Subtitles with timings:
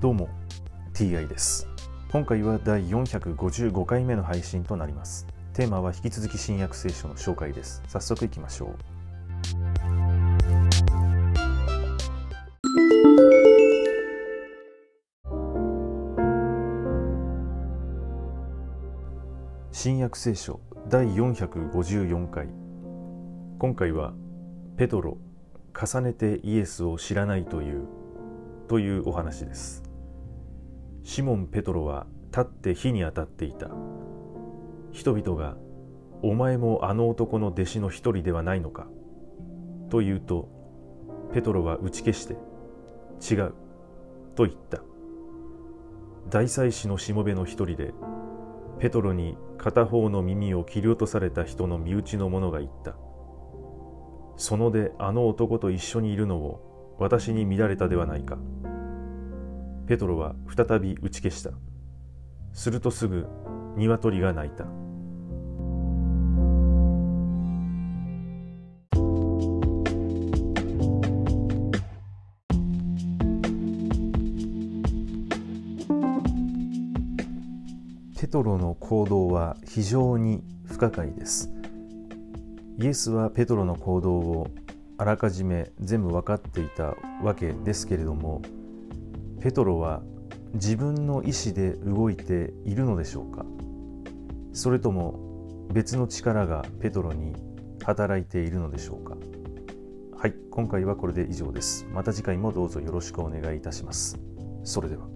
[0.00, 0.30] どうも
[0.94, 1.68] TI です。
[2.10, 5.26] 今回は第455回目の配信となります。
[5.52, 7.82] テーマは引き続き新約聖書の紹介です。
[7.86, 8.76] 早速いきましょう。
[19.70, 22.48] 新約聖書第454回。
[23.58, 24.14] 今回は
[24.78, 25.18] ペトロ
[25.78, 27.86] 重ねてイエスを知らないという
[28.66, 29.89] というお話です。
[31.02, 33.70] シモン・ペトロは立って火に当たっていた。
[34.92, 35.56] 人々が
[36.22, 38.88] 「お前もあの男の弟子の一人ではないのか?」
[39.88, 40.48] と言うと
[41.32, 42.36] ペトロは打ち消して
[43.32, 43.54] 「違う」
[44.34, 44.82] と言った。
[46.28, 47.94] 大祭司のしもべの一人で
[48.78, 52.94] ペトロに片方の耳を切り落とされた人の身内の者が言った。
[54.36, 58.38] そのであの男と一緒にいるのを私に見られたではないか。
[59.90, 61.50] ペトロは再び打ち消した。
[62.52, 63.26] するとすぐ
[63.76, 64.62] 鶏が鳴いた。
[78.16, 81.50] ペトロの行動は非常に不可解です。
[82.78, 84.46] イエスはペトロの行動を
[84.98, 88.40] あらかじめ全部分かっていたわけですけれども
[89.40, 90.02] ペトロは
[90.52, 93.46] 自分の意思で動いているのでしょうか？
[94.52, 97.32] それとも別の力がペトロに
[97.82, 99.16] 働いているのでしょうか？
[100.18, 101.86] はい今回はこれで以上です。
[101.90, 104.18] また次回もどうぞよろしくお願いいたします。
[104.62, 105.06] それでは。